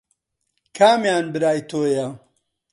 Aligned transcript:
کامیان 0.77 1.25
برای 1.33 1.59
تۆیە؟ 1.69 2.07